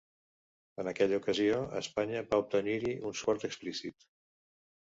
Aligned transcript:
En 0.83 0.89
aquella 0.91 1.19
ocasió, 1.23 1.59
Espanya 1.81 2.25
va 2.31 2.39
obtenir-hi 2.45 2.97
un 3.11 3.17
suport 3.21 3.47
explícit. 3.51 4.09